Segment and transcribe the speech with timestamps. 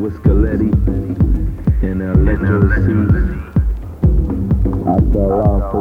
[0.00, 0.72] Whiskaletti
[1.82, 3.14] and Electro Seeds.
[4.86, 5.74] I fell off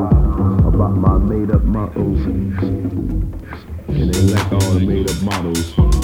[0.65, 2.19] about my made up models.
[2.25, 5.98] And they like all the made up models.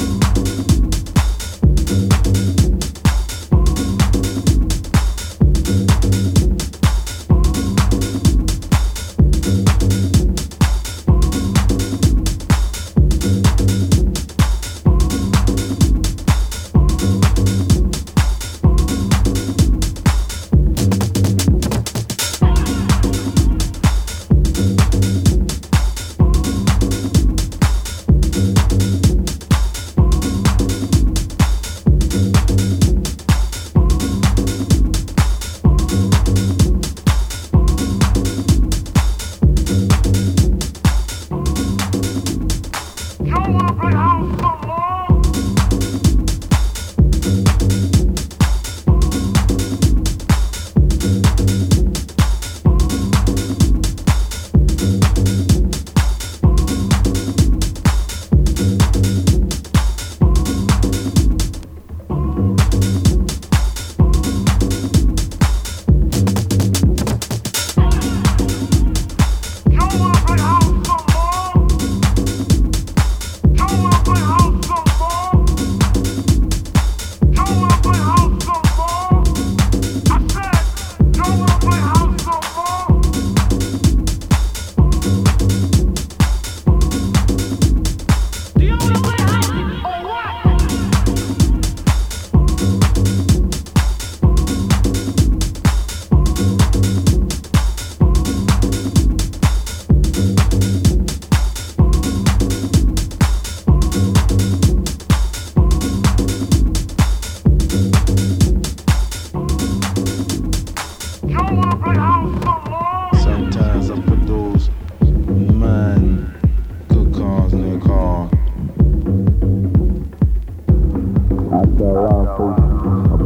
[43.36, 44.05] No one will play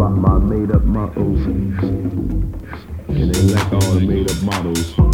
[0.09, 1.45] my made up mottos.
[1.45, 2.53] And
[3.07, 5.08] they like all the made up models.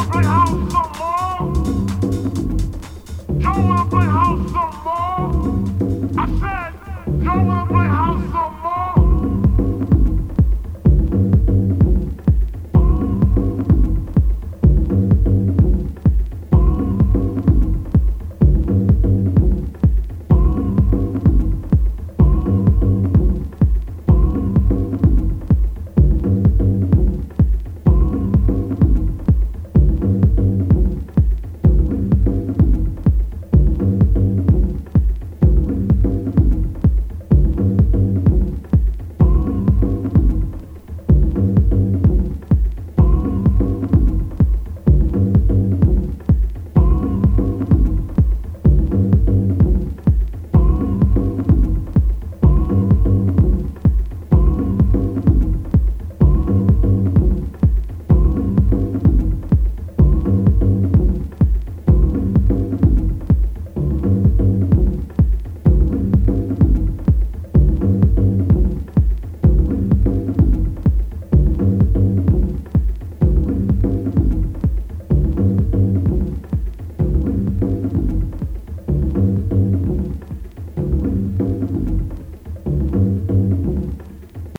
[0.00, 0.04] I
[6.40, 8.37] said, y'all wanna play house some more?